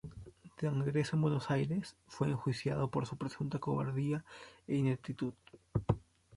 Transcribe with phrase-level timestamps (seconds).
[0.59, 4.25] De regreso en Buenos Aires, fue enjuiciado por su presunta cobardía
[4.67, 5.35] e ineptitud.